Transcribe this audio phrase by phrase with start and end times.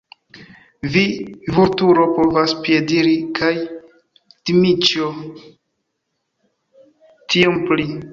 [0.93, 1.01] Vi,
[1.57, 3.51] Vulturo, povas piediri kaj
[4.51, 5.11] Dmiĉjo
[7.35, 7.87] tiom pli!